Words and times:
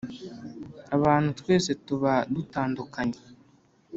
Abantu 0.95 1.29
twese 1.39 1.71
tuba 1.85 2.13
dutandukanye 2.33 3.19